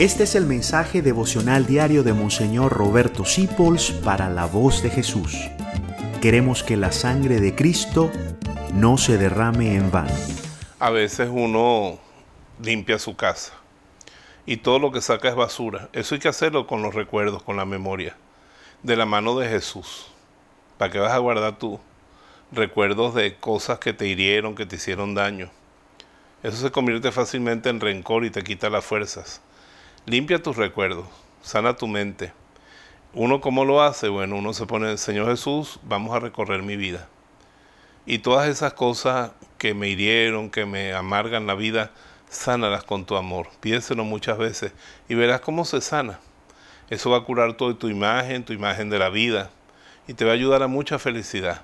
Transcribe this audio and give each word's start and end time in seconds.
Este 0.00 0.22
es 0.22 0.34
el 0.34 0.46
mensaje 0.46 1.02
devocional 1.02 1.66
diario 1.66 2.02
de 2.02 2.14
Monseñor 2.14 2.72
Roberto 2.72 3.26
Sipols 3.26 3.90
para 3.90 4.30
la 4.30 4.46
voz 4.46 4.82
de 4.82 4.88
Jesús. 4.88 5.36
Queremos 6.22 6.62
que 6.62 6.78
la 6.78 6.90
sangre 6.90 7.38
de 7.38 7.54
Cristo 7.54 8.10
no 8.72 8.96
se 8.96 9.18
derrame 9.18 9.74
en 9.74 9.90
vano. 9.90 10.14
A 10.78 10.88
veces 10.88 11.28
uno 11.30 11.98
limpia 12.62 12.98
su 12.98 13.14
casa 13.14 13.52
y 14.46 14.56
todo 14.56 14.78
lo 14.78 14.90
que 14.90 15.02
saca 15.02 15.28
es 15.28 15.34
basura. 15.34 15.90
Eso 15.92 16.14
hay 16.14 16.18
que 16.18 16.28
hacerlo 16.28 16.66
con 16.66 16.80
los 16.80 16.94
recuerdos, 16.94 17.42
con 17.42 17.58
la 17.58 17.66
memoria, 17.66 18.16
de 18.82 18.96
la 18.96 19.04
mano 19.04 19.38
de 19.38 19.50
Jesús. 19.50 20.06
¿Para 20.78 20.90
qué 20.90 20.98
vas 20.98 21.12
a 21.12 21.18
guardar 21.18 21.58
tú 21.58 21.78
recuerdos 22.52 23.14
de 23.14 23.36
cosas 23.36 23.78
que 23.78 23.92
te 23.92 24.06
hirieron, 24.06 24.54
que 24.54 24.64
te 24.64 24.76
hicieron 24.76 25.14
daño? 25.14 25.50
Eso 26.42 26.56
se 26.56 26.70
convierte 26.70 27.12
fácilmente 27.12 27.68
en 27.68 27.80
rencor 27.80 28.24
y 28.24 28.30
te 28.30 28.42
quita 28.42 28.70
las 28.70 28.82
fuerzas. 28.82 29.42
Limpia 30.10 30.42
tus 30.42 30.56
recuerdos, 30.56 31.06
sana 31.40 31.76
tu 31.76 31.86
mente. 31.86 32.32
Uno 33.14 33.40
cómo 33.40 33.64
lo 33.64 33.80
hace, 33.80 34.08
bueno, 34.08 34.38
uno 34.38 34.52
se 34.52 34.66
pone, 34.66 34.96
Señor 34.96 35.28
Jesús, 35.28 35.78
vamos 35.84 36.12
a 36.16 36.18
recorrer 36.18 36.64
mi 36.64 36.74
vida. 36.76 37.06
Y 38.06 38.18
todas 38.18 38.48
esas 38.48 38.72
cosas 38.72 39.30
que 39.56 39.72
me 39.72 39.88
hirieron, 39.88 40.50
que 40.50 40.66
me 40.66 40.94
amargan 40.94 41.46
la 41.46 41.54
vida, 41.54 41.92
sánalas 42.28 42.82
con 42.82 43.04
tu 43.04 43.14
amor. 43.14 43.50
Pídeselo 43.60 44.02
muchas 44.02 44.36
veces 44.36 44.72
y 45.08 45.14
verás 45.14 45.42
cómo 45.42 45.64
se 45.64 45.80
sana. 45.80 46.18
Eso 46.88 47.10
va 47.10 47.18
a 47.18 47.24
curar 47.24 47.52
toda 47.52 47.78
tu 47.78 47.88
imagen, 47.88 48.44
tu 48.44 48.52
imagen 48.52 48.90
de 48.90 48.98
la 48.98 49.10
vida 49.10 49.50
y 50.08 50.14
te 50.14 50.24
va 50.24 50.32
a 50.32 50.34
ayudar 50.34 50.64
a 50.64 50.66
mucha 50.66 50.98
felicidad. 50.98 51.62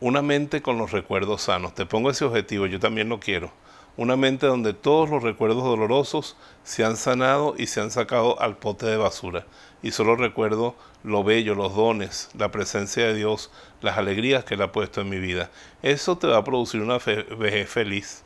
Una 0.00 0.22
mente 0.22 0.62
con 0.62 0.78
los 0.78 0.92
recuerdos 0.92 1.42
sanos. 1.42 1.74
Te 1.74 1.84
pongo 1.84 2.08
ese 2.08 2.24
objetivo, 2.24 2.64
yo 2.64 2.80
también 2.80 3.10
lo 3.10 3.20
quiero 3.20 3.52
una 3.96 4.16
mente 4.16 4.46
donde 4.46 4.74
todos 4.74 5.08
los 5.08 5.22
recuerdos 5.22 5.64
dolorosos 5.64 6.36
se 6.64 6.84
han 6.84 6.96
sanado 6.96 7.54
y 7.56 7.66
se 7.66 7.80
han 7.80 7.90
sacado 7.90 8.40
al 8.40 8.58
pote 8.58 8.86
de 8.86 8.96
basura. 8.96 9.46
Y 9.82 9.90
solo 9.90 10.16
recuerdo 10.16 10.74
lo 11.02 11.24
bello, 11.24 11.54
los 11.54 11.74
dones, 11.74 12.28
la 12.36 12.50
presencia 12.50 13.06
de 13.06 13.14
Dios, 13.14 13.50
las 13.80 13.96
alegrías 13.96 14.44
que 14.44 14.54
Él 14.54 14.62
ha 14.62 14.72
puesto 14.72 15.00
en 15.00 15.08
mi 15.08 15.18
vida. 15.18 15.50
Eso 15.82 16.18
te 16.18 16.26
va 16.26 16.38
a 16.38 16.44
producir 16.44 16.82
una 16.82 16.98
vejez 16.98 17.70
feliz. 17.70 18.24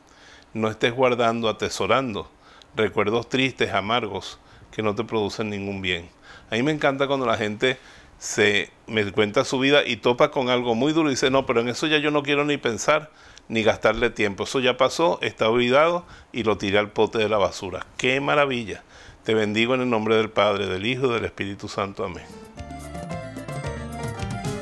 No 0.55 0.69
estés 0.69 0.93
guardando, 0.93 1.49
atesorando 1.49 2.29
recuerdos 2.75 3.29
tristes, 3.29 3.73
amargos, 3.73 4.39
que 4.73 4.83
no 4.83 4.95
te 4.95 5.05
producen 5.05 5.51
ningún 5.51 5.83
bien. 5.83 6.09
A 6.51 6.55
mí 6.55 6.63
me 6.63 6.73
encanta 6.73 7.07
cuando 7.07 7.27
la 7.27 7.37
gente 7.37 7.79
se 8.19 8.71
me 8.87 9.11
cuenta 9.13 9.45
su 9.45 9.59
vida 9.59 9.85
y 9.87 9.97
topa 9.97 10.31
con 10.31 10.51
algo 10.51 10.75
muy 10.75 10.93
duro 10.93 11.09
y 11.09 11.13
dice, 11.13 11.31
no, 11.31 11.47
pero 11.47 11.61
en 11.61 11.69
eso 11.69 11.87
ya 11.87 11.99
yo 11.99 12.11
no 12.11 12.23
quiero 12.23 12.45
ni 12.45 12.57
pensar 12.59 13.11
ni 13.51 13.63
gastarle 13.63 14.09
tiempo. 14.09 14.45
Eso 14.45 14.61
ya 14.61 14.79
pasó, 14.79 15.19
está 15.21 15.51
olvidado 15.51 16.07
y 16.33 16.45
lo 16.45 16.57
tiré 16.57 16.79
al 16.79 16.91
pote 16.91 17.19
de 17.19 17.29
la 17.29 17.37
basura. 17.37 17.85
¡Qué 17.99 18.19
maravilla! 18.21 18.83
Te 19.25 19.35
bendigo 19.35 19.75
en 19.75 19.83
el 19.83 19.91
nombre 19.91 20.17
del 20.17 20.31
Padre, 20.31 20.67
del 20.67 20.87
Hijo 20.87 21.09
y 21.09 21.15
del 21.15 21.27
Espíritu 21.27 21.69
Santo. 21.69 22.05
Amén. 22.05 22.25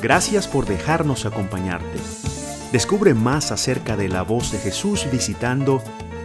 Gracias 0.03 0.48
por 0.48 0.66
dejarnos 0.66 1.27
acompañarte. 1.27 2.00
Descubre 2.72 3.14
más 3.14 3.53
acerca 3.53 3.97
de 3.97 4.09
la 4.09 4.22
voz 4.22 4.50
de 4.53 4.59
Jesús 4.59 5.06
visitando 5.12 5.83